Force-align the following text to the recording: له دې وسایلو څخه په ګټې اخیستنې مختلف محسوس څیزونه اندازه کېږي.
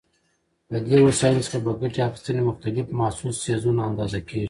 له 0.71 0.79
دې 0.87 0.97
وسایلو 1.07 1.45
څخه 1.45 1.57
په 1.65 1.71
ګټې 1.81 1.99
اخیستنې 2.07 2.41
مختلف 2.49 2.85
محسوس 2.99 3.35
څیزونه 3.45 3.81
اندازه 3.89 4.19
کېږي. 4.27 4.39